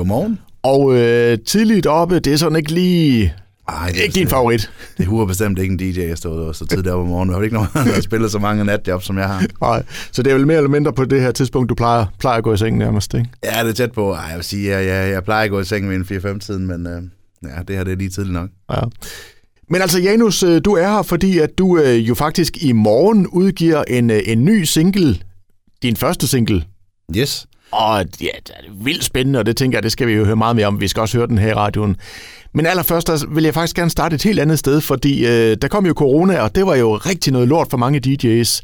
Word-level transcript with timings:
godmorgen. 0.00 0.38
Og 0.62 0.96
øh, 0.96 1.38
tidligt 1.46 1.86
oppe, 1.86 2.18
det 2.18 2.32
er 2.32 2.36
sådan 2.36 2.56
ikke 2.56 2.72
lige... 2.72 3.34
Ej, 3.68 3.88
det 3.88 3.98
er 3.98 4.02
ikke 4.02 4.14
din 4.14 4.28
favorit. 4.28 4.70
Det 4.98 5.06
er 5.06 5.24
bestemt 5.26 5.58
ikke 5.58 5.72
en 5.72 5.78
DJ, 5.78 6.00
jeg 6.00 6.18
stod 6.18 6.54
så 6.54 6.66
tidligt 6.66 6.88
op 6.88 7.00
om 7.00 7.06
morgenen. 7.06 7.30
Jeg 7.30 7.36
har 7.36 7.42
ikke 7.42 7.54
nogen, 7.54 7.68
der 7.74 7.80
har 7.94 8.00
spillet 8.00 8.30
så 8.30 8.38
mange 8.38 8.64
natjob, 8.64 9.02
som 9.02 9.18
jeg 9.18 9.28
har. 9.28 9.44
Nej, 9.60 9.82
så 10.12 10.22
det 10.22 10.30
er 10.30 10.34
vel 10.34 10.46
mere 10.46 10.56
eller 10.56 10.70
mindre 10.70 10.92
på 10.92 11.04
det 11.04 11.20
her 11.20 11.30
tidspunkt, 11.30 11.68
du 11.68 11.74
plejer, 11.74 12.06
plejer 12.18 12.38
at 12.38 12.44
gå 12.44 12.52
i 12.52 12.56
seng 12.56 12.78
nærmest, 12.78 13.14
ikke? 13.14 13.28
Ja, 13.44 13.62
det 13.62 13.68
er 13.68 13.72
tæt 13.72 13.92
på. 13.92 14.12
Ej, 14.12 14.20
jeg 14.20 14.36
vil 14.36 14.44
sige, 14.44 14.70
jeg, 14.70 14.86
jeg, 14.86 15.12
jeg 15.12 15.24
plejer 15.24 15.44
at 15.44 15.50
gå 15.50 15.60
i 15.60 15.64
seng 15.64 15.88
ved 15.88 15.96
en 15.96 16.02
4-5-tiden, 16.02 16.66
men 16.66 16.86
øh, 16.86 17.02
ja, 17.50 17.62
det 17.68 17.76
her 17.76 17.84
det 17.84 17.92
er 17.92 17.96
lige 17.96 18.10
tidligt 18.10 18.34
nok. 18.34 18.48
Ja. 18.72 18.80
Men 19.70 19.82
altså, 19.82 20.00
Janus, 20.00 20.42
øh, 20.42 20.60
du 20.64 20.72
er 20.72 20.88
her, 20.88 21.02
fordi 21.02 21.38
at 21.38 21.58
du 21.58 21.78
øh, 21.78 22.08
jo 22.08 22.14
faktisk 22.14 22.64
i 22.64 22.72
morgen 22.72 23.26
udgiver 23.26 23.84
en, 23.88 24.10
øh, 24.10 24.20
en 24.26 24.44
ny 24.44 24.62
single. 24.62 25.18
Din 25.82 25.96
første 25.96 26.28
single. 26.28 26.64
Yes. 27.16 27.46
Og 27.70 28.04
ja, 28.20 28.28
det 28.46 28.50
er 28.50 28.72
vildt 28.84 29.04
spændende, 29.04 29.38
og 29.38 29.46
det 29.46 29.56
tænker 29.56 29.78
jeg, 29.78 29.82
det 29.82 29.92
skal 29.92 30.06
vi 30.06 30.12
jo 30.12 30.24
høre 30.24 30.36
meget 30.36 30.56
mere 30.56 30.66
om. 30.66 30.80
Vi 30.80 30.88
skal 30.88 31.00
også 31.00 31.18
høre 31.18 31.26
den 31.26 31.38
her 31.38 31.48
i 31.48 31.54
radioen. 31.54 31.96
Men 32.54 32.66
allerførst 32.66 33.06
der 33.06 33.34
vil 33.34 33.44
jeg 33.44 33.54
faktisk 33.54 33.76
gerne 33.76 33.90
starte 33.90 34.14
et 34.14 34.22
helt 34.22 34.40
andet 34.40 34.58
sted, 34.58 34.80
fordi 34.80 35.26
øh, 35.26 35.56
der 35.62 35.68
kom 35.68 35.86
jo 35.86 35.92
corona, 35.92 36.40
og 36.40 36.54
det 36.54 36.66
var 36.66 36.74
jo 36.74 36.96
rigtig 36.96 37.32
noget 37.32 37.48
lort 37.48 37.70
for 37.70 37.76
mange 37.76 38.00
DJ's. 38.06 38.60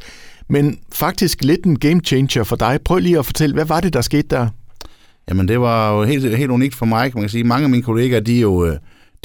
Men 0.48 0.78
faktisk 0.92 1.44
lidt 1.44 1.64
en 1.64 1.78
game 1.78 2.00
changer 2.04 2.44
for 2.44 2.56
dig. 2.56 2.78
Prøv 2.84 2.98
lige 2.98 3.18
at 3.18 3.26
fortælle, 3.26 3.54
hvad 3.54 3.64
var 3.64 3.80
det, 3.80 3.92
der 3.92 4.00
skete 4.00 4.28
der? 4.30 4.48
Jamen, 5.28 5.48
det 5.48 5.60
var 5.60 5.92
jo 5.92 6.04
helt, 6.04 6.36
helt 6.36 6.50
unikt 6.50 6.74
for 6.74 6.86
mig, 6.86 7.10
kan 7.10 7.18
man 7.18 7.22
kan 7.22 7.30
sige. 7.30 7.44
Mange 7.44 7.64
af 7.64 7.70
mine 7.70 7.82
kollegaer, 7.82 8.20
de 8.20 8.36
er 8.36 8.40
jo 8.40 8.66
øh, 8.66 8.76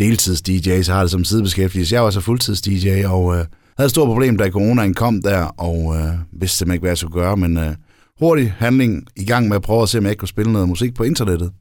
deltids-DJ's, 0.02 0.92
har 0.92 1.02
det 1.02 1.12
som 1.12 1.24
sidebeskæftigelse. 1.24 1.96
Jeg 1.96 2.04
var 2.04 2.10
så 2.10 2.20
fuldtids-DJ, 2.20 3.06
og 3.06 3.36
øh, 3.36 3.46
havde 3.78 3.86
et 3.86 3.92
stort 3.92 4.08
problem, 4.08 4.38
da 4.38 4.50
coronaen 4.50 4.94
kom 4.94 5.22
der, 5.22 5.44
og 5.44 5.96
øh, 5.96 6.42
vidste 6.42 6.58
simpelthen 6.58 6.74
ikke, 6.74 6.82
hvad 6.82 6.90
jeg 6.90 6.98
skulle 6.98 7.14
gøre, 7.14 7.38
men 7.38 7.58
øh, 7.58 7.76
hurtig 8.22 8.54
handling 8.58 9.06
i 9.16 9.26
gang 9.26 9.48
med 9.48 9.56
at 9.56 9.62
prøve 9.62 9.82
at 9.82 9.90
se, 9.90 9.98
om 9.98 10.04
jeg 10.04 10.12
ikke 10.12 10.20
kunne 10.20 10.28
spille 10.28 10.52
noget 10.52 10.70
musik 10.70 10.94
på 10.94 11.04
internettet. 11.04 11.52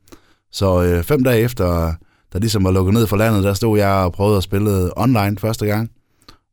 Så 0.52 0.82
øh, 0.82 1.02
fem 1.04 1.24
dage 1.24 1.40
efter, 1.40 1.94
der 2.32 2.38
ligesom 2.38 2.64
var 2.64 2.70
lukket 2.70 2.94
ned 2.94 3.06
for 3.06 3.16
landet, 3.16 3.44
der 3.44 3.54
stod 3.54 3.78
jeg 3.78 3.92
og 3.92 4.12
prøvede 4.12 4.36
at 4.36 4.42
spille 4.42 4.98
online 4.98 5.38
første 5.38 5.66
gang 5.66 5.90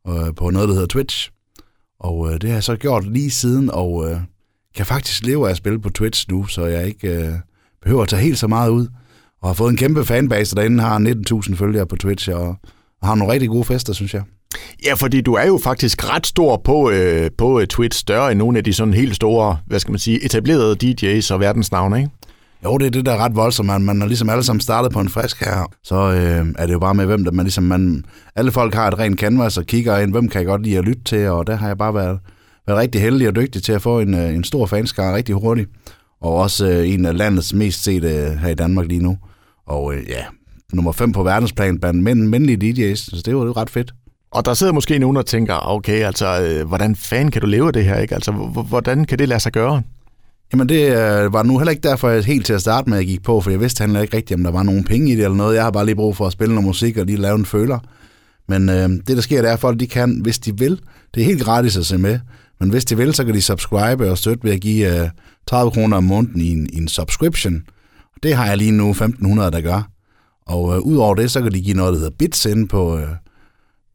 øh, 0.08 0.34
på 0.36 0.50
noget, 0.50 0.68
der 0.68 0.74
hedder 0.74 0.86
Twitch. 0.86 1.30
Og 2.00 2.28
øh, 2.28 2.40
det 2.40 2.44
har 2.44 2.56
jeg 2.56 2.64
så 2.64 2.76
gjort 2.76 3.12
lige 3.12 3.30
siden, 3.30 3.70
og 3.70 4.10
øh, 4.10 4.20
kan 4.76 4.86
faktisk 4.86 5.26
leve 5.26 5.46
af 5.46 5.50
at 5.50 5.56
spille 5.56 5.80
på 5.80 5.90
Twitch 5.90 6.26
nu, 6.30 6.46
så 6.46 6.66
jeg 6.66 6.86
ikke 6.86 7.08
øh, 7.08 7.32
behøver 7.82 8.02
at 8.02 8.08
tage 8.08 8.22
helt 8.22 8.38
så 8.38 8.46
meget 8.46 8.70
ud. 8.70 8.86
Og 9.42 9.48
har 9.48 9.54
fået 9.54 9.70
en 9.70 9.76
kæmpe 9.76 10.04
fanbase 10.04 10.56
derinde, 10.56 10.82
har 10.82 10.98
19.000 11.48 11.54
følgere 11.56 11.86
på 11.86 11.96
Twitch, 11.96 12.30
og, 12.30 12.56
og 13.00 13.08
har 13.08 13.14
nogle 13.14 13.32
rigtig 13.32 13.48
gode 13.48 13.64
fester, 13.64 13.92
synes 13.92 14.14
jeg. 14.14 14.22
Ja, 14.84 14.94
fordi 14.94 15.20
du 15.20 15.34
er 15.34 15.46
jo 15.46 15.60
faktisk 15.64 16.10
ret 16.14 16.26
stor 16.26 16.56
på, 16.56 16.90
øh, 16.90 17.30
på 17.38 17.60
øh, 17.60 17.66
Twitch, 17.66 18.00
større 18.00 18.32
end 18.32 18.38
nogle 18.38 18.58
af 18.58 18.64
de 18.64 18.72
sådan 18.72 18.94
helt 18.94 19.16
store, 19.16 19.58
hvad 19.66 19.80
skal 19.80 19.92
man 19.92 19.98
sige, 19.98 20.24
etablerede 20.24 20.76
DJ's 20.84 21.32
og 21.32 21.40
verdensnavne, 21.40 21.98
ikke? 21.98 22.10
Jo, 22.64 22.78
det 22.78 22.86
er 22.86 22.90
det, 22.90 23.06
der 23.06 23.12
er 23.12 23.18
ret 23.18 23.36
voldsomt. 23.36 23.66
Man, 23.66 23.82
man 23.82 24.02
er 24.02 24.06
ligesom 24.06 24.30
alle 24.30 24.42
sammen 24.42 24.60
startet 24.60 24.92
på 24.92 25.00
en 25.00 25.08
frisk 25.08 25.44
her. 25.44 25.72
Så 25.82 25.94
øh, 25.94 26.46
er 26.58 26.66
det 26.66 26.72
jo 26.72 26.78
bare 26.78 26.94
med, 26.94 27.06
hvem 27.06 27.24
der 27.24 27.32
man 27.32 27.44
ligesom... 27.44 27.64
Man, 27.64 28.04
alle 28.36 28.52
folk 28.52 28.74
har 28.74 28.88
et 28.88 28.98
rent 28.98 29.20
canvas 29.20 29.58
og 29.58 29.64
kigger 29.64 29.98
ind, 29.98 30.10
hvem 30.10 30.28
kan 30.28 30.38
jeg 30.38 30.46
godt 30.46 30.62
lide 30.62 30.78
at 30.78 30.84
lytte 30.84 31.04
til, 31.04 31.28
og 31.28 31.46
der 31.46 31.56
har 31.56 31.66
jeg 31.66 31.78
bare 31.78 31.94
været, 31.94 32.18
været 32.66 32.78
rigtig 32.78 33.00
heldig 33.00 33.28
og 33.28 33.36
dygtig 33.36 33.62
til 33.62 33.72
at 33.72 33.82
få 33.82 34.00
en, 34.00 34.14
øh, 34.14 34.34
en 34.34 34.44
stor 34.44 34.66
fanskare 34.66 35.16
rigtig 35.16 35.34
hurtigt. 35.34 35.70
Og 36.20 36.34
også 36.34 36.68
øh, 36.68 36.90
en 36.90 37.06
af 37.06 37.16
landets 37.18 37.54
mest 37.54 37.82
sete 37.82 38.08
øh, 38.08 38.36
her 38.36 38.48
i 38.48 38.54
Danmark 38.54 38.86
lige 38.86 39.02
nu. 39.02 39.18
Og 39.66 39.94
øh, 39.94 40.08
ja, 40.08 40.24
nummer 40.72 40.92
5 40.92 41.12
på 41.12 41.22
verdensplan 41.22 41.78
blandt 41.78 42.02
mænd, 42.02 42.22
mændelige 42.22 42.92
DJ's, 42.92 42.96
så 42.96 43.22
det 43.24 43.36
var 43.36 43.44
jo 43.44 43.52
ret 43.52 43.70
fedt. 43.70 43.94
Og 44.30 44.44
der 44.44 44.54
sidder 44.54 44.72
måske 44.72 44.98
nogen, 44.98 45.16
og 45.16 45.26
tænker, 45.26 45.54
ah, 45.54 45.74
okay, 45.74 46.04
altså, 46.04 46.42
øh, 46.42 46.68
hvordan 46.68 46.96
fanden 46.96 47.30
kan 47.30 47.40
du 47.40 47.46
leve 47.46 47.66
af 47.66 47.72
det 47.72 47.84
her, 47.84 47.98
ikke? 47.98 48.14
Altså, 48.14 48.32
hvordan 48.68 49.04
kan 49.04 49.18
det 49.18 49.28
lade 49.28 49.40
sig 49.40 49.52
gøre? 49.52 49.82
Jamen 50.52 50.68
det 50.68 50.90
øh, 50.90 51.32
var 51.32 51.42
nu 51.42 51.58
heller 51.58 51.70
ikke 51.70 51.88
derfor, 51.88 52.08
jeg 52.08 52.24
helt 52.24 52.46
til 52.46 52.52
at 52.52 52.60
starte 52.60 52.90
med, 52.90 52.98
at 52.98 53.00
jeg 53.00 53.08
gik 53.08 53.22
på, 53.22 53.40
for 53.40 53.50
jeg 53.50 53.60
vidste 53.60 53.84
heller 53.84 54.00
ikke 54.00 54.16
rigtigt, 54.16 54.38
om 54.38 54.44
der 54.44 54.50
var 54.50 54.62
nogen 54.62 54.84
penge 54.84 55.12
i 55.12 55.16
det 55.16 55.24
eller 55.24 55.36
noget. 55.36 55.54
Jeg 55.54 55.62
har 55.62 55.70
bare 55.70 55.86
lige 55.86 55.96
brug 55.96 56.16
for 56.16 56.26
at 56.26 56.32
spille 56.32 56.54
noget 56.54 56.66
musik 56.66 56.96
og 56.96 57.06
lige 57.06 57.18
lave 57.18 57.34
en 57.34 57.44
føler. 57.44 57.78
Men 58.48 58.68
øh, 58.68 58.88
det, 58.88 59.08
der 59.08 59.20
sker, 59.20 59.42
det 59.42 59.48
er, 59.48 59.52
at 59.52 59.60
folk 59.60 59.80
de 59.80 59.86
kan, 59.86 60.20
hvis 60.22 60.38
de 60.38 60.58
vil. 60.58 60.80
Det 61.14 61.20
er 61.20 61.24
helt 61.24 61.42
gratis 61.42 61.76
at 61.76 61.86
se 61.86 61.98
med. 61.98 62.18
Men 62.60 62.70
hvis 62.70 62.84
de 62.84 62.96
vil, 62.96 63.14
så 63.14 63.24
kan 63.24 63.34
de 63.34 63.42
subscribe 63.42 64.10
og 64.10 64.18
støtte 64.18 64.44
ved 64.44 64.52
at 64.52 64.60
give 64.60 65.02
øh, 65.02 65.08
30 65.46 65.70
kroner 65.70 65.96
om 65.96 66.04
måneden 66.04 66.40
i 66.40 66.50
en, 66.50 66.68
i 66.72 66.76
en 66.76 66.88
subscription. 66.88 67.62
Det 68.22 68.34
har 68.34 68.46
jeg 68.46 68.56
lige 68.56 68.72
nu 68.72 68.92
1.500, 68.92 69.50
der 69.50 69.60
gør. 69.60 69.90
Og 70.46 70.74
øh, 70.74 70.80
udover 70.80 71.14
det, 71.14 71.30
så 71.30 71.42
kan 71.42 71.52
de 71.52 71.60
give 71.60 71.76
noget, 71.76 71.92
der 71.92 71.98
hedder 71.98 72.14
bits 72.18 72.46
ind 72.46 72.68
på, 72.68 72.98
øh, 72.98 73.08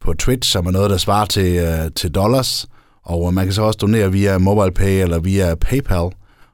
på 0.04 0.12
Twitch, 0.12 0.52
som 0.52 0.66
er 0.66 0.70
noget, 0.70 0.90
der 0.90 0.96
svarer 0.96 1.26
til, 1.26 1.56
øh, 1.56 1.90
til 1.96 2.10
dollars. 2.10 2.66
Og 3.02 3.28
øh, 3.28 3.34
man 3.34 3.44
kan 3.44 3.54
så 3.54 3.62
også 3.62 3.78
donere 3.80 4.12
via 4.12 4.38
MobilePay 4.38 5.02
eller 5.02 5.18
via 5.18 5.54
PayPal. 5.54 6.10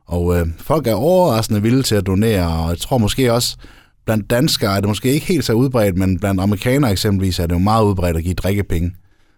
Og 0.07 0.39
øh, 0.39 0.47
folk 0.59 0.87
er 0.87 0.95
overraskende 0.95 1.63
villige 1.63 1.83
til 1.83 1.95
at 1.95 2.07
donere, 2.07 2.63
og 2.63 2.69
jeg 2.71 2.79
tror 2.79 2.99
måske 2.99 3.33
også, 3.33 3.57
blandt 4.05 4.31
danskere 4.31 4.77
er 4.77 4.81
det 4.81 4.89
måske 4.89 5.13
ikke 5.13 5.27
helt 5.27 5.45
så 5.45 5.53
udbredt, 5.53 5.97
men 5.97 6.19
blandt 6.19 6.41
amerikanere 6.41 6.93
eksempelvis 6.93 7.39
er 7.39 7.47
det 7.47 7.55
jo 7.55 7.59
meget 7.59 7.85
udbredt 7.85 8.17
at 8.17 8.23
give 8.23 8.35
drikkepenge. 8.35 8.93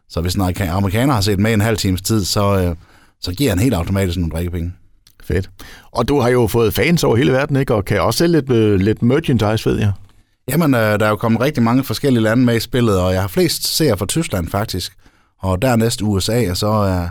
Så 0.08 0.20
hvis 0.20 0.34
en 0.34 0.40
amerikaner 0.40 1.14
har 1.14 1.20
set 1.20 1.38
med 1.38 1.52
en 1.52 1.60
halv 1.60 1.76
times 1.76 2.02
tid, 2.02 2.24
så, 2.24 2.58
øh, 2.60 2.76
så 3.20 3.32
giver 3.32 3.50
han 3.50 3.58
helt 3.58 3.74
automatisk 3.74 4.18
nogle 4.18 4.32
drikkepenge. 4.32 4.72
Fedt. 5.24 5.50
Og 5.92 6.08
du 6.08 6.20
har 6.20 6.28
jo 6.28 6.46
fået 6.46 6.74
fans 6.74 7.04
over 7.04 7.16
hele 7.16 7.32
verden, 7.32 7.56
ikke? 7.56 7.74
Og 7.74 7.84
kan 7.84 8.00
også 8.00 8.18
sælge 8.18 8.32
lidt, 8.32 8.50
øh, 8.50 8.80
lidt 8.80 9.02
merchandise, 9.02 9.70
ved 9.70 9.78
jeg. 9.78 9.92
Jamen, 10.48 10.74
øh, 10.74 10.80
der 10.80 11.06
er 11.06 11.08
jo 11.08 11.16
kommet 11.16 11.40
rigtig 11.40 11.62
mange 11.62 11.84
forskellige 11.84 12.22
lande 12.22 12.44
med 12.44 12.56
i 12.56 12.60
spillet, 12.60 13.00
og 13.00 13.12
jeg 13.12 13.20
har 13.20 13.28
flest 13.28 13.76
seere 13.76 13.96
fra 13.96 14.06
Tyskland 14.06 14.48
faktisk, 14.48 14.92
og 15.42 15.62
dernæst 15.62 16.02
USA, 16.02 16.50
og 16.50 16.56
så 16.56 16.66
er, 16.66 17.08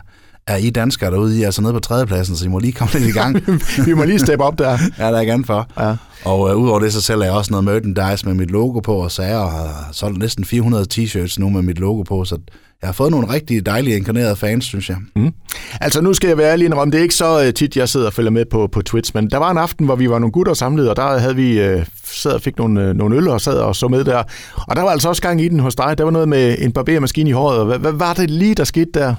er 0.47 0.55
I 0.55 0.69
danskere 0.69 1.11
derude, 1.11 1.37
I 1.37 1.41
er 1.41 1.45
altså 1.45 1.61
nede 1.61 1.73
på 1.73 1.79
tredjepladsen, 1.79 2.35
så 2.35 2.45
I 2.45 2.47
må 2.47 2.59
lige 2.59 2.73
komme 2.73 2.93
lidt 2.93 3.03
i 3.03 3.11
gang. 3.11 3.35
Vi 3.87 3.93
må 3.93 4.03
lige 4.03 4.19
steppe 4.19 4.43
op 4.43 4.59
der. 4.59 4.77
ja, 4.97 5.11
der 5.11 5.19
er 5.19 5.25
gerne 5.25 5.45
for. 5.45 5.67
Ja. 5.79 5.95
Og 6.25 6.49
øh, 6.49 6.55
udover 6.55 6.79
det, 6.79 6.93
så 6.93 7.01
sælger 7.01 7.23
jeg 7.23 7.33
også 7.33 7.51
noget 7.51 7.63
merchandise 7.63 8.25
med 8.25 8.33
mit 8.33 8.51
logo 8.51 8.79
på, 8.79 8.95
og 8.95 9.11
sager, 9.11 9.37
og 9.37 9.51
har 9.51 9.89
solgt 9.91 10.17
næsten 10.19 10.45
400 10.45 10.85
t-shirts 10.93 11.35
nu 11.39 11.49
med 11.49 11.61
mit 11.61 11.79
logo 11.79 12.01
på, 12.01 12.25
så 12.25 12.37
jeg 12.81 12.87
har 12.87 12.93
fået 12.93 13.11
nogle 13.11 13.29
rigtig 13.33 13.65
dejlige 13.65 13.95
inkarnerede 13.95 14.35
fans, 14.35 14.65
synes 14.65 14.89
jeg. 14.89 14.97
Mm. 15.15 15.33
Altså 15.81 16.01
nu 16.01 16.13
skal 16.13 16.27
jeg 16.27 16.37
være 16.37 16.51
ærlig 16.51 16.73
om, 16.73 16.91
det 16.91 16.97
er 16.97 17.01
ikke 17.01 17.15
så 17.15 17.43
øh, 17.45 17.53
tit, 17.53 17.77
jeg 17.77 17.89
sidder 17.89 18.05
og 18.05 18.13
følger 18.13 18.31
med 18.31 18.45
på, 18.45 18.67
på 18.71 18.81
Twitch, 18.81 19.11
men 19.15 19.29
der 19.29 19.37
var 19.37 19.51
en 19.51 19.57
aften, 19.57 19.85
hvor 19.85 19.95
vi 19.95 20.09
var 20.09 20.19
nogle 20.19 20.31
gutter 20.31 20.53
samlet, 20.53 20.89
og 20.89 20.95
der 20.95 21.17
havde 21.17 21.35
vi 21.35 21.59
øh, 21.59 21.85
sad 22.03 22.31
og 22.31 22.41
fik 22.41 22.57
nogle, 22.57 22.81
øh, 22.81 22.93
nogle 22.95 23.15
øl 23.15 23.27
og 23.27 23.41
sad 23.41 23.57
og 23.57 23.75
så 23.75 23.87
med 23.87 24.03
der. 24.03 24.23
Og 24.55 24.75
der 24.75 24.81
var 24.81 24.89
altså 24.89 25.09
også 25.09 25.21
gang 25.21 25.41
i 25.41 25.47
den 25.47 25.59
hos 25.59 25.75
dig. 25.75 25.97
Der 25.97 26.03
var 26.03 26.11
noget 26.11 26.29
med 26.29 26.55
en 26.59 26.71
barbermaskine 26.71 27.29
i 27.29 27.33
håret. 27.33 27.65
Hvad, 27.65 27.77
hvad 27.77 27.91
var 27.91 28.13
det 28.13 28.29
lige, 28.29 28.55
der 28.55 28.63
skete 28.63 28.91
der? 28.93 29.15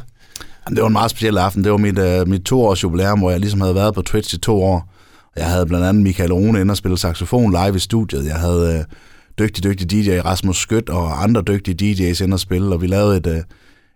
Det 0.69 0.81
var 0.81 0.87
en 0.87 0.93
meget 0.93 1.11
speciel 1.11 1.39
aften. 1.39 1.65
Det 1.65 1.73
var 1.73 1.79
mit, 1.79 1.99
øh, 1.99 2.29
mit 2.29 2.43
toårs 2.43 2.83
jubilæum, 2.83 3.19
hvor 3.19 3.31
jeg 3.31 3.41
ligesom 3.41 3.61
havde 3.61 3.75
været 3.75 3.95
på 3.95 4.03
Twitch 4.03 4.35
i 4.35 4.39
to 4.39 4.63
år. 4.63 4.89
Jeg 5.37 5.47
havde 5.47 5.67
blandt 5.67 5.87
andet 5.87 6.03
Michael 6.03 6.33
Rune 6.33 6.61
ind 6.61 6.71
og 6.71 6.77
spille 6.77 6.99
saxofon 6.99 7.51
live 7.53 7.77
i 7.77 7.79
studiet. 7.79 8.27
Jeg 8.27 8.35
havde 8.35 8.79
øh, 8.79 8.85
dygtig, 9.43 9.65
dygtig 9.65 9.91
DJ 9.91 10.19
Rasmus 10.19 10.57
Skødt 10.57 10.89
og 10.89 11.23
andre 11.23 11.43
dygtige 11.43 11.93
DJ's 11.93 12.25
ind 12.25 12.33
og 12.33 12.41
spille, 12.41 12.75
og 12.75 12.83
vi 12.83 12.87
lavede 12.87 13.17
et, 13.17 13.27
øh, 13.27 13.37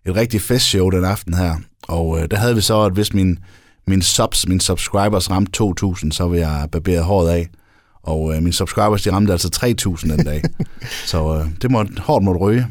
et 0.07 0.17
rigtig 0.17 0.41
festshow 0.41 0.91
den 0.91 1.05
aften 1.05 1.35
her. 1.35 1.55
Og 1.89 2.19
øh, 2.19 2.29
der 2.31 2.37
havde 2.37 2.55
vi 2.55 2.61
så, 2.61 2.83
at 2.83 2.93
hvis 2.93 3.15
min, 3.15 3.39
min 3.87 4.03
subs, 4.03 4.49
min 4.49 4.61
subscribers 4.61 5.31
ramte 5.31 5.65
2.000, 5.65 6.11
så 6.11 6.29
ville 6.29 6.49
jeg 6.49 6.69
barbere 6.73 7.03
håret 7.03 7.31
af. 7.31 7.49
Og 8.03 8.35
øh, 8.35 8.43
mine 8.43 8.53
subscribers, 8.53 9.03
de 9.03 9.13
ramte 9.13 9.33
altså 9.33 9.75
3.000 10.05 10.13
den 10.13 10.25
dag. 10.25 10.43
så 11.13 11.37
øh, 11.37 11.47
det 11.63 11.71
må 11.71 11.85
hårdt 11.99 12.25
måtte 12.25 12.41
ryge. 12.41 12.67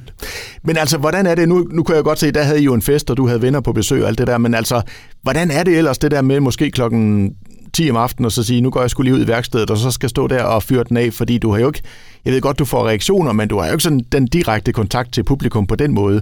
Men 0.63 0.77
altså, 0.77 0.97
hvordan 0.97 1.25
er 1.25 1.35
det? 1.35 1.49
Nu, 1.49 1.67
nu 1.71 1.83
kunne 1.83 1.95
jeg 1.95 2.03
godt 2.03 2.19
se, 2.19 2.31
der 2.31 2.43
havde 2.43 2.61
I 2.61 2.63
jo 2.63 2.73
en 2.73 2.81
fest, 2.81 3.09
og 3.09 3.17
du 3.17 3.27
havde 3.27 3.41
venner 3.41 3.59
på 3.59 3.73
besøg 3.73 4.01
og 4.01 4.07
alt 4.07 4.17
det 4.17 4.27
der. 4.27 4.37
Men 4.37 4.53
altså, 4.53 4.81
hvordan 5.21 5.51
er 5.51 5.63
det 5.63 5.77
ellers, 5.77 5.97
det 5.97 6.11
der 6.11 6.21
med 6.21 6.39
måske 6.39 6.71
klokken 6.71 7.35
10 7.73 7.89
om 7.89 7.97
aftenen, 7.97 8.25
og 8.25 8.31
så 8.31 8.43
sige, 8.43 8.61
nu 8.61 8.69
går 8.69 8.81
jeg 8.81 8.89
skulle 8.89 9.11
lige 9.11 9.19
ud 9.19 9.25
i 9.25 9.27
værkstedet, 9.27 9.71
og 9.71 9.77
så 9.77 9.91
skal 9.91 10.09
stå 10.09 10.27
der 10.27 10.43
og 10.43 10.63
fyre 10.63 10.83
den 10.83 10.97
af, 10.97 11.13
fordi 11.13 11.37
du 11.37 11.51
har 11.51 11.59
jo 11.59 11.67
ikke, 11.67 11.81
jeg 12.25 12.33
ved 12.33 12.41
godt, 12.41 12.59
du 12.59 12.65
får 12.65 12.87
reaktioner, 12.87 13.31
men 13.31 13.47
du 13.47 13.59
har 13.59 13.65
jo 13.65 13.71
ikke 13.71 13.83
sådan 13.83 14.05
den 14.11 14.27
direkte 14.27 14.73
kontakt 14.73 15.13
til 15.13 15.23
publikum 15.23 15.67
på 15.67 15.75
den 15.75 15.93
måde. 15.93 16.21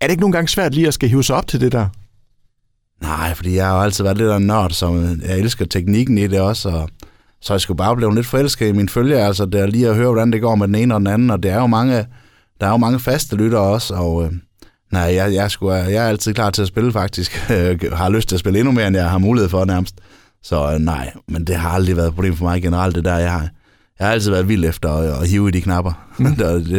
Er 0.00 0.06
det 0.06 0.10
ikke 0.10 0.20
nogle 0.20 0.32
gange 0.32 0.48
svært 0.48 0.74
lige 0.74 0.88
at 0.88 0.94
skal 0.94 1.08
hive 1.08 1.24
sig 1.24 1.36
op 1.36 1.46
til 1.46 1.60
det 1.60 1.72
der? 1.72 1.86
Nej, 3.02 3.34
fordi 3.34 3.56
jeg 3.56 3.66
har 3.66 3.76
jo 3.76 3.82
altid 3.82 4.04
været 4.04 4.18
lidt 4.18 4.30
af 4.30 4.36
en 4.36 4.46
nørd, 4.46 4.70
så 4.70 5.16
jeg 5.28 5.38
elsker 5.38 5.64
teknikken 5.64 6.18
i 6.18 6.26
det 6.26 6.40
også, 6.40 6.68
og 6.68 6.88
så 7.40 7.54
jeg 7.54 7.60
skulle 7.60 7.78
bare 7.78 7.96
blive 7.96 8.14
lidt 8.14 8.26
forelsket 8.26 8.68
i 8.68 8.72
min 8.72 8.88
følge, 8.88 9.16
altså 9.16 9.46
det 9.46 9.60
er 9.60 9.66
lige 9.66 9.88
at 9.88 9.96
høre, 9.96 10.06
hvordan 10.06 10.32
det 10.32 10.40
går 10.40 10.54
med 10.54 10.66
den 10.66 10.74
ene 10.74 10.94
og 10.94 11.00
den 11.00 11.06
anden, 11.06 11.30
og 11.30 11.42
det 11.42 11.50
er 11.50 11.60
jo 11.60 11.66
mange, 11.66 12.06
der 12.60 12.66
er 12.66 12.70
jo 12.70 12.76
mange 12.76 13.00
faste 13.00 13.36
lyttere 13.36 13.60
også, 13.60 13.94
og 13.94 14.24
øh, 14.24 14.32
nej, 14.92 15.14
jeg, 15.14 15.34
jeg, 15.34 15.50
skulle, 15.50 15.86
øh, 15.86 15.92
jeg 15.92 16.04
er 16.04 16.08
altid 16.08 16.34
klar 16.34 16.50
til 16.50 16.62
at 16.62 16.68
spille 16.68 16.92
faktisk, 16.92 17.32
har 17.92 18.08
lyst 18.08 18.28
til 18.28 18.36
at 18.36 18.40
spille 18.40 18.58
endnu 18.58 18.72
mere, 18.72 18.86
end 18.86 18.96
jeg 18.96 19.10
har 19.10 19.18
mulighed 19.18 19.50
for 19.50 19.64
nærmest. 19.64 19.94
Så 20.42 20.72
øh, 20.72 20.78
nej, 20.78 21.12
men 21.28 21.44
det 21.44 21.56
har 21.56 21.70
aldrig 21.70 21.96
været 21.96 22.08
et 22.08 22.14
problem 22.14 22.36
for 22.36 22.44
mig 22.44 22.62
generelt, 22.62 22.94
det 22.94 23.04
der, 23.04 23.16
jeg 23.16 23.32
har, 23.32 23.48
jeg 23.98 24.06
har 24.06 24.12
altid 24.12 24.30
været 24.30 24.48
vild 24.48 24.64
efter 24.64 24.92
at, 24.92 25.22
at 25.22 25.28
hive 25.28 25.48
i 25.48 25.50
de 25.50 25.60
knapper. 25.60 25.92
Mm. 26.18 26.36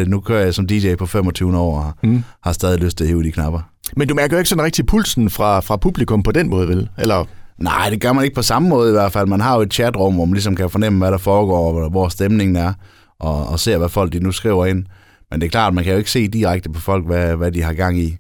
nu 0.12 0.20
kører 0.20 0.44
jeg 0.44 0.54
som 0.54 0.68
DJ 0.68 0.96
på 0.96 1.06
25 1.06 1.58
år 1.58 1.80
og 1.80 1.94
mm. 2.04 2.24
har 2.44 2.52
stadig 2.52 2.80
lyst 2.80 2.98
til 2.98 3.04
at 3.04 3.08
hive 3.08 3.22
i 3.24 3.28
de 3.28 3.32
knapper. 3.32 3.60
Men 3.98 4.08
du 4.08 4.16
mærker 4.16 4.36
jo 4.36 4.38
ikke 4.38 4.50
sådan 4.50 4.64
rigtig 4.64 4.86
pulsen 4.86 5.30
fra, 5.30 5.60
fra 5.60 5.78
publikum 5.78 6.24
på 6.24 6.32
den 6.32 6.50
måde, 6.50 6.68
vel? 6.68 6.90
Eller 6.98 7.26
Nej, 7.58 7.90
det 7.90 8.02
gør 8.02 8.14
man 8.14 8.24
ikke 8.24 8.36
på 8.36 8.42
samme 8.42 8.70
måde 8.70 8.90
i 8.90 8.92
hvert 8.92 9.12
fald. 9.12 9.28
Man 9.28 9.42
har 9.42 9.56
jo 9.56 9.62
et 9.62 9.74
chatrum, 9.74 10.14
hvor 10.14 10.26
man 10.26 10.34
ligesom 10.34 10.56
kan 10.56 10.70
fornemme, 10.70 11.00
hvad 11.00 11.12
der 11.12 11.18
foregår, 11.18 11.84
og 11.84 11.90
hvor 11.90 12.10
stemningen 12.10 12.56
er, 12.56 12.74
og, 13.20 13.48
og 13.48 13.60
ser, 13.60 13.78
hvad 13.78 13.90
folk 13.90 14.14
de 14.14 14.20
nu 14.20 14.32
skriver 14.32 14.66
ind. 14.66 14.86
Men 15.32 15.42
det 15.42 15.48
er 15.48 15.52
klart, 15.52 15.74
man 15.74 15.84
kan 15.84 15.94
jo 15.94 15.98
ikke 15.98 16.12
se 16.12 16.28
direkte 16.28 16.70
på 16.70 16.82
folk, 16.82 17.06
hvad, 17.06 17.36
hvad 17.36 17.52
de 17.52 17.64
har 17.64 17.74
gang 17.74 18.00
i. 18.00 18.18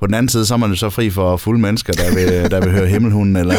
På 0.00 0.06
den 0.06 0.14
anden 0.14 0.28
side, 0.28 0.46
så 0.46 0.54
er 0.54 0.58
man 0.58 0.70
jo 0.70 0.76
så 0.76 0.90
fri 0.90 1.10
for 1.10 1.36
fulde 1.36 1.60
mennesker, 1.60 1.92
der 1.92 2.14
vil, 2.14 2.50
der 2.50 2.60
vil 2.60 2.72
høre 2.72 2.86
himmelhunden 2.86 3.36
eller, 3.36 3.54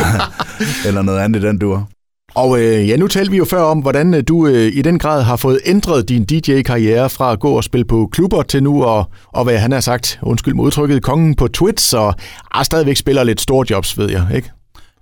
eller 0.88 1.02
noget 1.02 1.20
andet 1.20 1.44
i 1.44 1.48
den 1.48 1.58
dur. 1.58 1.90
Og 2.36 2.60
øh, 2.60 2.90
ja, 2.90 2.98
nu 2.98 3.08
talte 3.08 3.32
vi 3.32 3.38
jo 3.38 3.46
før 3.46 3.62
om, 3.62 3.80
hvordan 3.80 4.14
øh, 4.14 4.24
du 4.28 4.48
øh, 4.48 4.72
i 4.74 4.82
den 4.82 5.00
grad 5.00 5.24
har 5.24 5.36
fået 5.36 5.60
ændret 5.66 6.10
din 6.10 6.24
DJ-karriere 6.24 7.10
fra 7.10 7.32
at 7.32 7.40
gå 7.40 7.52
og 7.52 7.64
spille 7.64 7.86
på 7.86 8.10
klubber 8.12 8.42
til 8.42 8.64
nu 8.64 8.84
og, 8.84 9.06
og 9.34 9.44
hvad 9.44 9.58
han 9.58 9.72
har 9.72 9.80
sagt, 9.80 10.20
undskyld 10.22 10.54
mig 10.54 10.66
udtrykket, 10.66 11.04
kongen 11.04 11.36
på 11.36 11.48
Twitch, 11.48 11.96
og 11.96 12.14
ah, 12.52 12.66
stadigvæk 12.66 12.98
spiller 12.98 13.24
lidt 13.24 13.42
store 13.42 13.66
jobs, 13.70 13.98
ved 13.98 14.12
jeg, 14.12 14.28
ikke? 14.36 14.52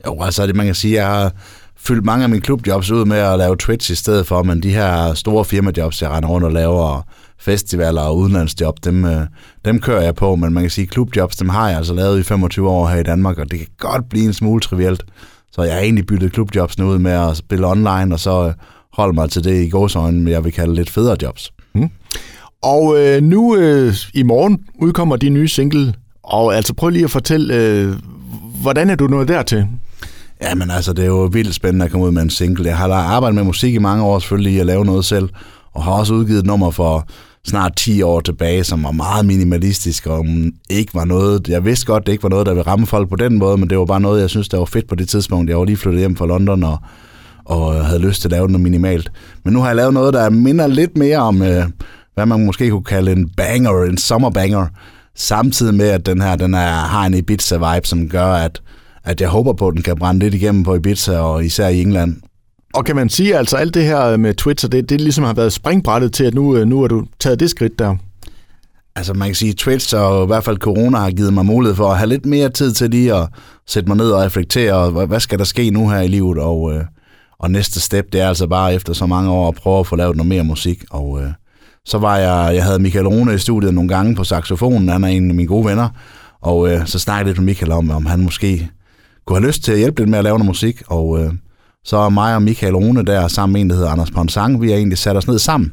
Jo, 0.05 0.21
altså 0.21 0.47
det 0.47 0.55
man 0.55 0.65
kan 0.65 0.75
sige, 0.75 0.93
jeg 0.93 1.07
har 1.07 1.31
fyldt 1.77 2.05
mange 2.05 2.23
af 2.23 2.29
mine 2.29 2.41
klubjobs 2.41 2.91
ud 2.91 3.05
med 3.05 3.17
at 3.17 3.37
lave 3.37 3.55
Twitch 3.57 3.91
i 3.91 3.95
stedet 3.95 4.27
for, 4.27 4.43
men 4.43 4.63
de 4.63 4.69
her 4.69 5.13
store 5.13 5.45
firmajobs, 5.45 6.01
jeg 6.01 6.09
render 6.09 6.29
rundt 6.29 6.45
og 6.45 6.51
laver, 6.51 7.01
festivaler 7.39 8.01
og 8.01 8.17
udenlandsjob, 8.17 8.75
dem, 8.83 9.05
øh, 9.05 9.21
dem 9.65 9.81
kører 9.81 10.01
jeg 10.01 10.15
på, 10.15 10.35
men 10.35 10.53
man 10.53 10.63
kan 10.63 10.69
sige, 10.69 10.87
klubjobs, 10.87 11.35
dem 11.35 11.49
har 11.49 11.67
jeg 11.67 11.77
altså 11.77 11.93
lavet 11.93 12.19
i 12.19 12.23
25 12.23 12.69
år 12.69 12.87
her 12.87 12.99
i 12.99 13.03
Danmark, 13.03 13.37
og 13.37 13.51
det 13.51 13.59
kan 13.59 13.67
godt 13.77 14.09
blive 14.09 14.25
en 14.25 14.33
smule 14.33 14.61
trivielt. 14.61 15.03
Så 15.55 15.63
jeg 15.63 15.73
har 15.73 15.81
egentlig 15.81 16.05
byttet 16.05 16.31
klubjobs 16.31 16.79
ud 16.79 16.99
med 16.99 17.11
at 17.11 17.37
spille 17.37 17.67
online, 17.67 18.15
og 18.15 18.19
så 18.19 18.47
øh, 18.47 18.53
holde 18.93 19.13
mig 19.13 19.29
til 19.29 19.43
det 19.43 19.63
i 19.63 19.69
gåsøjne, 19.69 20.31
jeg 20.31 20.43
vil 20.43 20.53
kalde 20.53 20.75
lidt 20.75 20.89
federe 20.89 21.17
jobs. 21.21 21.53
Mm. 21.75 21.89
Og 22.63 22.97
øh, 22.99 23.23
nu 23.23 23.55
øh, 23.55 23.93
i 24.13 24.23
morgen 24.23 24.59
udkommer 24.81 25.15
din 25.15 25.33
nye 25.33 25.47
single, 25.47 25.93
og 26.23 26.55
altså 26.55 26.73
prøv 26.73 26.89
lige 26.89 27.03
at 27.03 27.11
fortælle, 27.11 27.55
øh, 27.55 27.93
hvordan 28.61 28.89
er 28.89 28.95
du 28.95 29.07
nået 29.07 29.27
dertil? 29.27 29.67
Ja, 30.41 30.55
men 30.55 30.71
altså, 30.71 30.93
det 30.93 31.03
er 31.03 31.07
jo 31.07 31.23
vildt 31.23 31.55
spændende 31.55 31.85
at 31.85 31.91
komme 31.91 32.05
ud 32.05 32.11
med 32.11 32.21
en 32.21 32.29
single. 32.29 32.67
Jeg 32.67 32.77
har 32.77 32.93
arbejdet 32.93 33.35
med 33.35 33.43
musik 33.43 33.73
i 33.73 33.77
mange 33.77 34.03
år 34.03 34.19
selvfølgelig 34.19 34.59
at 34.59 34.65
lave 34.65 34.85
noget 34.85 35.05
selv, 35.05 35.29
og 35.73 35.83
har 35.83 35.91
også 35.91 36.13
udgivet 36.13 36.39
et 36.39 36.45
nummer 36.45 36.71
for 36.71 37.07
snart 37.45 37.75
10 37.75 38.01
år 38.01 38.19
tilbage, 38.19 38.63
som 38.63 38.83
var 38.83 38.91
meget 38.91 39.25
minimalistisk, 39.25 40.07
og 40.07 40.25
mm, 40.25 40.53
ikke 40.69 40.93
var 40.93 41.05
noget, 41.05 41.47
jeg 41.47 41.65
vidste 41.65 41.85
godt, 41.85 42.05
det 42.05 42.11
ikke 42.11 42.23
var 42.23 42.29
noget, 42.29 42.45
der 42.45 42.53
ville 42.53 42.67
ramme 42.67 42.85
folk 42.85 43.09
på 43.09 43.15
den 43.15 43.37
måde, 43.37 43.57
men 43.57 43.69
det 43.69 43.79
var 43.79 43.85
bare 43.85 44.01
noget, 44.01 44.21
jeg 44.21 44.29
synes, 44.29 44.49
der 44.49 44.57
var 44.57 44.65
fedt 44.65 44.87
på 44.87 44.95
det 44.95 45.09
tidspunkt. 45.09 45.49
Jeg 45.49 45.57
var 45.57 45.65
lige 45.65 45.77
flyttet 45.77 45.99
hjem 45.99 46.15
fra 46.15 46.25
London, 46.25 46.63
og, 46.63 46.77
og 47.45 47.85
havde 47.85 47.99
lyst 47.99 48.21
til 48.21 48.27
at 48.27 48.31
lave 48.31 48.47
noget 48.47 48.61
minimalt. 48.61 49.11
Men 49.43 49.53
nu 49.53 49.59
har 49.59 49.67
jeg 49.67 49.75
lavet 49.75 49.93
noget, 49.93 50.13
der 50.13 50.29
minder 50.29 50.67
lidt 50.67 50.97
mere 50.97 51.17
om, 51.17 51.41
øh, 51.41 51.65
hvad 52.13 52.25
man 52.25 52.45
måske 52.45 52.69
kunne 52.69 52.83
kalde 52.83 53.11
en 53.11 53.29
banger, 53.29 53.83
en 53.83 53.97
sommerbanger, 53.97 54.67
samtidig 55.15 55.73
med, 55.73 55.89
at 55.89 56.05
den 56.05 56.21
her 56.21 56.35
den 56.35 56.53
er, 56.53 56.71
har 56.71 57.05
en 57.05 57.13
Ibiza-vibe, 57.13 57.87
som 57.87 58.09
gør, 58.09 58.25
at, 58.25 58.61
at 59.03 59.21
jeg 59.21 59.29
håber 59.29 59.53
på, 59.53 59.67
at 59.67 59.73
den 59.73 59.83
kan 59.83 59.95
brænde 59.95 60.19
lidt 60.19 60.33
igennem 60.33 60.63
på 60.63 60.75
Ibiza, 60.75 61.19
og 61.19 61.45
især 61.45 61.67
i 61.67 61.81
England. 61.81 62.15
Og 62.75 62.85
kan 62.85 62.95
man 62.95 63.09
sige, 63.09 63.37
altså 63.37 63.57
alt 63.57 63.73
det 63.73 63.83
her 63.83 64.17
med 64.17 64.33
Twitter, 64.33 64.67
det, 64.67 64.89
det 64.89 65.01
ligesom 65.01 65.23
har 65.23 65.33
været 65.33 65.53
springbrættet 65.53 66.13
til, 66.13 66.23
at 66.23 66.33
nu, 66.33 66.55
øh, 66.55 66.67
nu 66.67 66.83
er 66.83 66.87
du 66.87 67.05
taget 67.19 67.39
det 67.39 67.49
skridt 67.49 67.79
der? 67.79 67.95
Altså 68.95 69.13
man 69.13 69.27
kan 69.27 69.35
sige, 69.35 69.49
at 69.49 69.55
Twitch 69.55 69.95
og 69.95 70.23
i 70.23 70.27
hvert 70.27 70.43
fald 70.43 70.57
corona 70.57 70.97
har 70.97 71.11
givet 71.11 71.33
mig 71.33 71.45
mulighed 71.45 71.75
for 71.75 71.91
at 71.91 71.97
have 71.97 72.09
lidt 72.09 72.25
mere 72.25 72.49
tid 72.49 72.73
til 72.73 72.89
lige 72.89 73.15
at 73.15 73.27
sætte 73.67 73.87
mig 73.87 73.97
ned 73.97 74.11
og 74.11 74.21
reflektere, 74.21 74.73
og 74.73 75.05
hvad 75.05 75.19
skal 75.19 75.39
der 75.39 75.45
ske 75.45 75.69
nu 75.69 75.89
her 75.89 76.01
i 76.01 76.07
livet, 76.07 76.37
og, 76.37 76.73
øh, 76.73 76.83
og 77.39 77.51
næste 77.51 77.81
step, 77.81 78.13
det 78.13 78.21
er 78.21 78.27
altså 78.27 78.47
bare 78.47 78.73
efter 78.73 78.93
så 78.93 79.05
mange 79.05 79.31
år 79.31 79.47
at 79.47 79.55
prøve 79.55 79.79
at 79.79 79.87
få 79.87 79.95
lavet 79.95 80.15
noget 80.15 80.29
mere 80.29 80.43
musik, 80.43 80.83
og 80.89 81.21
øh, 81.21 81.27
så 81.85 81.97
var 81.97 82.17
jeg, 82.17 82.55
jeg 82.55 82.63
havde 82.63 82.79
Michael 82.79 83.07
Rune 83.07 83.35
i 83.35 83.37
studiet 83.37 83.73
nogle 83.73 83.89
gange 83.89 84.15
på 84.15 84.23
saxofonen, 84.23 84.89
han 84.89 85.03
er 85.03 85.07
en 85.07 85.29
af 85.29 85.35
mine 85.35 85.47
gode 85.47 85.65
venner, 85.65 85.89
og 86.41 86.71
øh, 86.71 86.87
så 86.87 86.99
snakkede 86.99 87.19
jeg 87.19 87.27
lidt 87.27 87.37
med 87.37 87.45
Michael 87.45 87.71
om, 87.71 87.89
om 87.89 88.05
han 88.05 88.19
måske 88.19 88.69
kunne 89.25 89.39
have 89.39 89.47
lyst 89.47 89.63
til 89.63 89.71
at 89.71 89.77
hjælpe 89.77 90.01
lidt 90.01 90.09
med 90.09 90.17
at 90.17 90.23
lave 90.23 90.37
noget 90.37 90.47
musik, 90.47 90.81
og 90.87 91.23
øh, 91.23 91.33
så 91.85 91.97
er 91.97 92.09
mig 92.09 92.35
og 92.35 92.41
Michael 92.41 92.75
Rune 92.75 93.05
der 93.05 93.27
sammen 93.27 93.53
med 93.53 93.61
en, 93.61 93.69
der 93.69 93.75
hedder 93.75 93.89
Anders 93.89 94.11
Ponsang, 94.11 94.61
vi 94.61 94.69
har 94.69 94.77
egentlig 94.77 94.97
sat 94.97 95.17
os 95.17 95.27
ned 95.27 95.39
sammen 95.39 95.71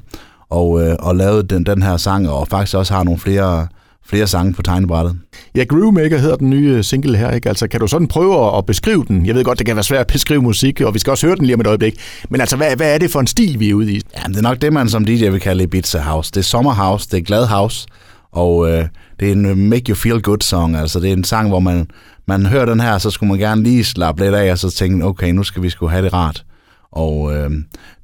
og, 0.53 0.82
øh, 0.82 0.97
og 0.99 1.17
lavet 1.17 1.50
den, 1.50 1.67
den 1.67 1.82
her 1.82 1.97
sang, 1.97 2.29
og 2.29 2.49
faktisk 2.49 2.76
også 2.76 2.94
har 2.94 3.05
nogle 3.05 3.20
flere, 3.20 3.67
flere 4.06 4.26
sange 4.26 4.53
på 4.53 4.62
tegnebrættet. 4.62 5.17
Ja, 5.55 5.64
Groovemaker 5.64 6.19
hedder 6.19 6.37
den 6.37 6.50
nye 6.50 6.82
single 6.82 7.17
her, 7.17 7.31
ikke? 7.31 7.49
Altså, 7.49 7.69
kan 7.69 7.81
du 7.81 7.87
sådan 7.87 8.09
prøve 8.09 8.56
at 8.59 8.67
beskrive 8.67 9.05
den? 9.09 9.26
Jeg 9.26 9.35
ved 9.35 9.44
godt, 9.44 9.59
det 9.59 9.67
kan 9.67 9.76
være 9.76 9.85
svært 9.85 10.00
at 10.00 10.06
beskrive 10.06 10.43
musik, 10.43 10.81
og 10.81 10.94
vi 10.94 10.99
skal 10.99 11.11
også 11.11 11.26
høre 11.26 11.37
den 11.37 11.44
lige 11.47 11.55
om 11.55 11.61
et 11.61 11.67
øjeblik. 11.67 11.94
Men 12.29 12.41
altså, 12.41 12.56
hvad, 12.56 12.76
hvad 12.76 12.94
er 12.94 12.99
det 12.99 13.11
for 13.11 13.20
en 13.20 13.26
stil, 13.26 13.61
vi 13.61 13.70
er 13.70 13.75
ude 13.75 13.93
i? 13.93 14.00
Ja, 14.17 14.29
det 14.29 14.37
er 14.37 14.43
nok 14.43 14.62
det, 14.62 14.73
man 14.73 14.88
som 14.88 15.05
DJ 15.05 15.29
vil 15.29 15.41
kalde 15.41 15.65
Ibiza 15.65 15.99
House. 15.99 16.31
Det 16.31 16.41
er 16.41 16.44
Summer 16.44 16.73
House, 16.73 17.08
det 17.11 17.19
er 17.19 17.23
glad 17.23 17.47
house, 17.47 17.87
og 18.32 18.70
øh, 18.70 18.85
det 19.20 19.29
er 19.29 19.32
en 19.32 19.47
øh, 19.47 19.56
make 19.56 19.85
you 19.88 19.94
feel 19.94 20.23
good 20.23 20.41
song. 20.41 20.76
Altså, 20.76 21.00
det 21.00 21.08
er 21.08 21.12
en 21.12 21.25
sang, 21.25 21.49
hvor 21.49 21.61
man 21.61 21.87
man 22.28 22.46
hører 22.46 22.64
den 22.64 22.80
her, 22.80 22.98
så 22.98 23.10
skulle 23.10 23.30
man 23.30 23.38
gerne 23.38 23.62
lige 23.62 23.84
slappe 23.84 24.24
lidt 24.24 24.34
af, 24.34 24.52
og 24.52 24.58
så 24.58 24.70
tænke, 24.70 25.04
okay, 25.04 25.30
nu 25.30 25.42
skal 25.42 25.62
vi 25.62 25.70
sgu 25.70 25.86
have 25.86 26.04
det 26.04 26.12
rart. 26.12 26.44
Og 26.92 27.34
øh, 27.34 27.50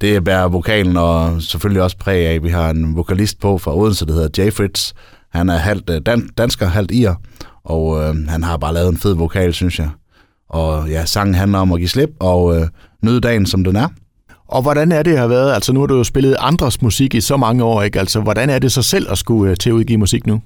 det 0.01 0.25
bærer 0.25 0.49
vokalen 0.49 0.97
og 0.97 1.43
selvfølgelig 1.43 1.83
også 1.83 1.97
præg 1.99 2.27
af. 2.27 2.43
Vi 2.43 2.49
har 2.49 2.71
en 2.71 2.97
vokalist 2.97 3.41
på 3.41 3.59
fra 3.59 3.77
Odense, 3.77 4.07
der 4.07 4.13
hedder 4.13 4.43
Jay 4.45 4.53
Fritz. 4.53 4.93
Han 5.33 5.49
er 5.49 5.57
halvt 5.57 5.91
øh, 5.91 6.01
dan- 6.09 6.29
dansker, 6.39 6.67
halvt 6.67 6.91
ir, 6.91 7.15
og 7.65 8.01
øh, 8.03 8.29
han 8.29 8.43
har 8.45 8.57
bare 8.57 8.75
lavet 8.75 8.89
en 8.89 8.99
fed 8.99 9.15
vokal, 9.15 9.55
synes 9.55 9.79
jeg. 9.79 9.89
Og 10.51 10.89
ja, 10.89 11.05
sangen 11.05 11.35
handler 11.35 11.59
om 11.59 11.73
at 11.73 11.79
give 11.79 11.89
slip 11.89 12.11
og 12.21 12.57
øh, 12.57 12.69
nyde 13.03 13.21
dagen, 13.21 13.47
som 13.47 13.65
den 13.65 13.77
er. 13.77 13.89
Og 14.49 14.63
hvordan 14.63 14.93
er 14.93 15.03
det 15.03 15.19
har 15.19 15.27
været? 15.27 15.53
Altså 15.53 15.73
nu 15.73 15.81
har 15.81 15.87
du 15.87 15.97
jo 15.97 16.05
spillet 16.05 16.37
andres 16.41 16.83
musik 16.83 17.15
i 17.15 17.21
så 17.21 17.37
mange 17.37 17.65
år, 17.65 17.83
ikke? 17.83 18.01
Altså 18.01 18.21
hvordan 18.21 18.51
er 18.51 18.59
det 18.59 18.73
så 18.73 18.83
selv 18.83 19.07
at 19.11 19.19
skulle 19.19 19.51
øh, 19.51 19.57
til 19.57 19.71
at 19.71 19.75
udgive 19.75 19.99
musik 19.99 20.27
nu? 20.27 20.41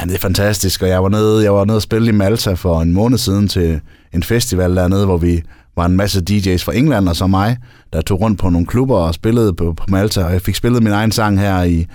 Ja, 0.00 0.04
det 0.04 0.14
er 0.14 0.18
fantastisk, 0.18 0.82
og 0.82 0.88
jeg 0.88 1.02
var 1.02 1.08
nede, 1.08 1.44
jeg 1.44 1.54
var 1.54 1.64
nede 1.64 1.76
og 1.76 1.82
spille 1.82 2.08
i 2.08 2.12
Malta 2.12 2.52
for 2.52 2.80
en 2.80 2.92
måned 2.92 3.18
siden 3.18 3.48
til 3.48 3.80
en 4.12 4.22
festival 4.22 4.76
dernede, 4.76 5.04
hvor 5.04 5.16
vi 5.16 5.42
var 5.76 5.86
en 5.86 5.96
masse 5.96 6.22
DJ's 6.30 6.64
fra 6.64 6.76
England 6.76 7.08
og 7.08 7.16
så 7.16 7.26
mig, 7.26 7.56
der 7.92 8.00
tog 8.00 8.20
rundt 8.20 8.40
på 8.40 8.48
nogle 8.48 8.66
klubber 8.66 8.96
og 8.96 9.14
spillede 9.14 9.54
på, 9.54 9.72
på 9.72 9.84
Malta, 9.88 10.24
og 10.24 10.32
jeg 10.32 10.42
fik 10.42 10.54
spillet 10.54 10.82
min 10.82 10.92
egen 10.92 11.12
sang 11.12 11.40
her 11.40 11.62
i 11.62 11.86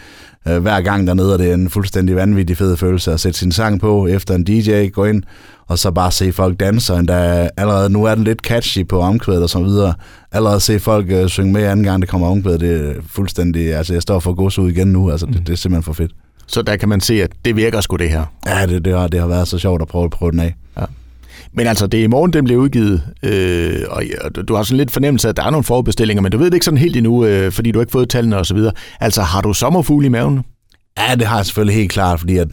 øh, 0.47 0.57
hver 0.57 0.81
gang 0.81 1.07
dernede, 1.07 1.33
og 1.33 1.39
det 1.39 1.49
er 1.49 1.53
en 1.53 1.69
fuldstændig 1.69 2.15
vanvittig 2.15 2.57
fed 2.57 2.77
følelse 2.77 3.13
at 3.13 3.19
sætte 3.19 3.39
sin 3.39 3.51
sang 3.51 3.79
på 3.79 4.07
efter 4.07 4.35
en 4.35 4.43
DJ, 4.43 4.87
gå 4.87 5.05
ind 5.05 5.23
og 5.67 5.79
så 5.79 5.91
bare 5.91 6.11
se 6.11 6.31
folk 6.31 6.59
danse, 6.59 6.93
og 6.93 6.99
endda 6.99 7.49
allerede 7.57 7.89
nu 7.89 8.03
er 8.03 8.15
den 8.15 8.23
lidt 8.23 8.39
catchy 8.39 8.87
på 8.87 8.99
omkvædet 8.99 9.43
og 9.43 9.49
så 9.49 9.63
videre. 9.63 9.93
Allerede 10.31 10.59
se 10.59 10.79
folk 10.79 11.11
øh, 11.11 11.27
synge 11.27 11.53
med 11.53 11.63
anden 11.63 11.85
gang, 11.85 12.01
det 12.01 12.09
kommer 12.09 12.27
omkvædet, 12.27 12.59
det 12.59 12.89
er 12.89 12.93
fuldstændig, 13.07 13.75
altså 13.75 13.93
jeg 13.93 14.01
står 14.01 14.19
for 14.19 14.31
at 14.31 14.37
gå 14.37 14.43
ud 14.43 14.69
igen 14.69 14.87
nu, 14.87 15.11
altså 15.11 15.25
det, 15.25 15.47
det 15.47 15.53
er 15.53 15.57
simpelthen 15.57 15.83
for 15.83 15.93
fedt. 15.93 16.11
Så 16.49 16.61
der 16.61 16.75
kan 16.75 16.89
man 16.89 17.01
se, 17.01 17.23
at 17.23 17.31
det 17.45 17.55
virker 17.55 17.81
sgu 17.81 17.95
det 17.95 18.09
her. 18.09 18.25
Ja, 18.47 18.65
det, 18.65 18.85
det, 18.85 18.97
har, 18.97 19.07
det 19.07 19.19
har 19.19 19.27
været 19.27 19.47
så 19.47 19.59
sjovt 19.59 19.81
at 19.81 19.87
prøve, 19.87 20.05
at 20.05 20.11
prøve 20.11 20.31
den 20.31 20.39
af. 20.39 20.55
Ja. 20.77 20.85
Men 21.53 21.67
altså, 21.67 21.87
det 21.87 21.99
er 21.99 22.03
i 22.03 22.07
morgen, 22.07 22.33
den 22.33 22.45
bliver 22.45 22.61
udgivet, 22.61 23.03
øh, 23.23 23.81
og 23.89 24.03
du 24.47 24.55
har 24.55 24.63
sådan 24.63 24.77
lidt 24.77 24.91
fornemmelse 24.91 25.27
af, 25.27 25.29
at 25.29 25.37
der 25.37 25.43
er 25.43 25.49
nogle 25.49 25.63
forbestillinger, 25.63 26.21
men 26.21 26.31
du 26.31 26.37
ved 26.37 26.45
det 26.45 26.53
ikke 26.53 26.65
sådan 26.65 26.77
helt 26.77 26.95
endnu, 26.95 27.25
øh, 27.25 27.51
fordi 27.51 27.71
du 27.71 27.79
har 27.79 27.83
ikke 27.83 27.91
fået 27.91 28.09
tallene 28.09 28.37
og 28.37 28.45
så 28.45 28.53
videre. 28.53 28.73
Altså, 28.99 29.21
har 29.21 29.41
du 29.41 29.53
sommerfugle 29.53 30.05
i 30.05 30.09
maven? 30.09 30.41
Ja, 30.97 31.15
det 31.15 31.27
har 31.27 31.35
jeg 31.35 31.45
selvfølgelig 31.45 31.75
helt 31.75 31.91
klart, 31.91 32.19
fordi 32.19 32.37
at 32.37 32.47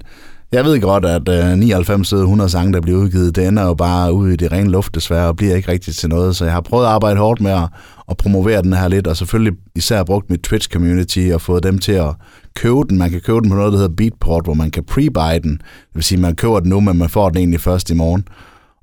jeg 0.53 0.65
ved 0.65 0.81
godt, 0.81 1.05
at 1.05 1.29
øh, 1.29 1.59
99 1.59 2.13
100 2.13 2.51
sange, 2.51 2.73
der 2.73 2.81
bliver 2.81 2.99
udgivet, 2.99 3.37
det 3.37 3.49
ender 3.49 3.65
jo 3.65 3.75
bare 3.75 4.13
ude 4.13 4.33
i 4.33 4.37
det 4.37 4.53
rene 4.53 4.71
luft 4.71 4.95
desværre, 4.95 5.29
og 5.29 5.37
bliver 5.37 5.57
ikke 5.57 5.73
rigtigt 5.73 5.97
til 5.97 6.09
noget. 6.09 6.37
Så 6.37 6.45
jeg 6.45 6.55
har 6.55 6.61
prøvet 6.61 6.85
at 6.85 6.91
arbejde 6.91 7.21
hårdt 7.21 7.41
med 7.41 7.51
at, 7.51 7.69
at 8.09 8.17
promovere 8.17 8.63
den 8.63 8.73
her 8.73 8.89
lidt, 8.89 9.07
og 9.07 9.17
selvfølgelig 9.17 9.53
især 9.75 10.05
brugt 10.05 10.31
mit 10.31 10.47
Twitch-community 10.47 11.35
og 11.35 11.41
fået 11.41 11.63
dem 11.63 11.79
til 11.79 11.93
at 11.93 12.15
købe 12.55 12.81
den. 12.89 12.99
Man 12.99 13.11
kan 13.11 13.21
købe 13.21 13.41
den 13.41 13.51
på 13.51 13.57
noget, 13.57 13.73
der 13.73 13.79
hedder 13.79 13.95
Beatport, 13.97 14.45
hvor 14.45 14.55
man 14.55 14.71
kan 14.71 14.85
pre-buy 14.91 15.39
den. 15.43 15.53
Det 15.53 15.95
vil 15.95 16.05
sige, 16.05 16.17
at 16.17 16.23
man 16.23 16.35
køber 16.35 16.61
den 16.61 16.69
nu, 16.69 16.81
men 16.81 16.99
man 16.99 17.09
får 17.09 17.29
den 17.29 17.39
egentlig 17.39 17.61
først 17.61 17.91
i 17.91 17.95
morgen. 17.95 18.29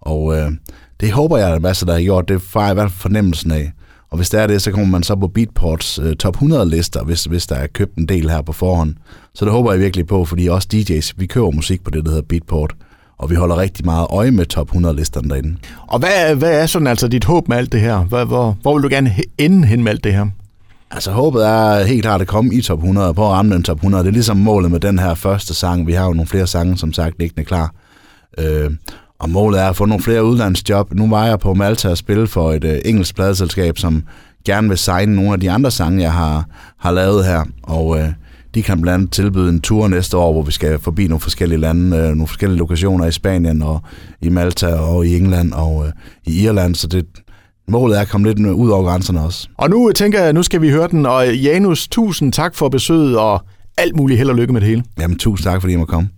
Og 0.01 0.37
øh, 0.37 0.51
det 0.99 1.11
håber 1.11 1.37
jeg, 1.37 1.53
at 1.53 1.61
masser, 1.61 1.85
der 1.85 1.93
har 1.93 2.01
gjort. 2.01 2.29
Det 2.29 2.41
får 2.41 2.61
jeg 2.61 2.71
i 2.71 2.73
hvert 2.73 2.91
fald 2.91 3.01
fornemmelsen 3.01 3.51
af. 3.51 3.71
Og 4.13 4.17
hvis 4.17 4.29
det 4.29 4.39
er 4.39 4.47
det, 4.47 4.61
så 4.61 4.71
kommer 4.71 4.87
man 4.87 5.03
så 5.03 5.15
på 5.15 5.27
Beatports 5.27 5.99
øh, 5.99 6.15
top 6.15 6.35
100 6.35 6.69
lister, 6.69 7.03
hvis, 7.03 7.23
hvis 7.23 7.47
der 7.47 7.55
er 7.55 7.67
købt 7.67 7.95
en 7.95 8.05
del 8.05 8.29
her 8.29 8.41
på 8.41 8.53
forhånd. 8.53 8.95
Så 9.33 9.45
det 9.45 9.53
håber 9.53 9.71
jeg 9.71 9.81
virkelig 9.81 10.07
på, 10.07 10.25
fordi 10.25 10.47
også 10.47 10.67
DJ's, 10.73 11.11
vi 11.17 11.25
køber 11.25 11.51
musik 11.51 11.83
på 11.83 11.89
det, 11.89 12.05
der 12.05 12.11
hedder 12.11 12.25
Beatport. 12.29 12.75
Og 13.17 13.29
vi 13.29 13.35
holder 13.35 13.57
rigtig 13.57 13.85
meget 13.85 14.07
øje 14.09 14.31
med 14.31 14.45
top 14.45 14.67
100 14.67 14.95
listerne 14.95 15.29
derinde. 15.29 15.57
Og 15.87 15.99
hvad, 15.99 16.35
hvad 16.35 16.61
er 16.61 16.65
sådan 16.65 16.87
altså 16.87 17.07
dit 17.07 17.25
håb 17.25 17.47
med 17.47 17.57
alt 17.57 17.71
det 17.71 17.79
her? 17.81 17.97
Hvor, 17.97 18.25
hvor, 18.25 18.57
hvor 18.61 18.73
vil 18.73 18.83
du 18.83 18.89
gerne 18.89 19.15
ende 19.37 19.67
hen 19.67 19.83
med 19.83 19.91
alt 19.91 20.03
det 20.03 20.13
her? 20.13 20.25
Altså 20.91 21.11
håbet 21.11 21.47
er 21.47 21.83
helt 21.83 22.01
klart 22.01 22.21
at 22.21 22.27
komme 22.27 22.55
i 22.55 22.61
top 22.61 22.79
100 22.79 23.13
på 23.13 23.25
at 23.25 23.31
ramme 23.31 23.55
den 23.55 23.63
top 23.63 23.77
100. 23.77 24.03
Det 24.03 24.09
er 24.09 24.13
ligesom 24.13 24.37
målet 24.37 24.71
med 24.71 24.79
den 24.79 24.99
her 24.99 25.13
første 25.13 25.53
sang. 25.53 25.87
Vi 25.87 25.93
har 25.93 26.05
jo 26.05 26.13
nogle 26.13 26.27
flere 26.27 26.47
sange, 26.47 26.77
som 26.77 26.93
sagt, 26.93 27.19
liggende 27.19 27.45
klar. 27.45 27.73
Øh, 28.37 28.71
og 29.23 29.29
målet 29.29 29.61
er 29.61 29.69
at 29.69 29.75
få 29.75 29.85
nogle 29.85 30.03
flere 30.03 30.25
udlandsjob. 30.25 30.93
Nu 30.93 31.09
var 31.09 31.25
jeg 31.25 31.39
på 31.39 31.53
Malta 31.53 31.89
og 31.89 31.97
spille 31.97 32.27
for 32.27 32.51
et 32.51 32.63
øh, 32.63 32.79
engelsk 32.85 33.15
pladeselskab, 33.15 33.77
som 33.77 34.03
gerne 34.45 34.69
vil 34.69 34.77
signe 34.77 35.15
nogle 35.15 35.33
af 35.33 35.39
de 35.39 35.51
andre 35.51 35.71
sange, 35.71 36.01
jeg 36.01 36.13
har, 36.13 36.45
har 36.79 36.91
lavet 36.91 37.25
her. 37.25 37.43
Og 37.63 37.99
øh, 37.99 38.07
de 38.55 38.63
kan 38.63 38.81
blandt 38.81 38.95
andet 38.97 39.11
tilbyde 39.11 39.49
en 39.49 39.61
tur 39.61 39.87
næste 39.87 40.17
år, 40.17 40.31
hvor 40.31 40.41
vi 40.41 40.51
skal 40.51 40.79
forbi 40.79 41.07
nogle 41.07 41.19
forskellige 41.19 41.59
lande, 41.59 41.97
øh, 41.97 42.03
nogle 42.03 42.27
forskellige 42.27 42.57
lokationer 42.57 43.05
i 43.05 43.11
Spanien 43.11 43.61
og 43.61 43.81
i 44.21 44.29
Malta 44.29 44.75
og 44.75 45.05
i 45.05 45.17
England 45.17 45.53
og 45.53 45.85
øh, 45.85 45.91
i 46.25 46.43
Irland. 46.43 46.75
Så 46.75 46.87
det, 46.87 47.05
målet 47.67 47.97
er 47.97 48.01
at 48.01 48.09
komme 48.09 48.27
lidt 48.27 48.39
ud 48.39 48.69
over 48.69 48.83
grænserne 48.83 49.21
også. 49.21 49.47
Og 49.57 49.69
nu 49.69 49.91
tænker 49.95 50.23
jeg, 50.23 50.33
nu 50.33 50.43
skal 50.43 50.61
vi 50.61 50.69
høre 50.69 50.87
den. 50.87 51.05
Og 51.05 51.35
Janus, 51.35 51.87
tusind 51.87 52.33
tak 52.33 52.55
for 52.55 52.69
besøget 52.69 53.17
og 53.17 53.41
alt 53.77 53.95
muligt 53.95 54.17
held 54.17 54.29
og 54.29 54.35
lykke 54.35 54.53
med 54.53 54.61
det 54.61 54.69
hele. 54.69 54.83
Jamen, 54.99 55.17
tusind 55.17 55.43
tak, 55.43 55.61
fordi 55.61 55.73
I 55.73 55.77
må 55.77 55.85
komme. 55.85 56.09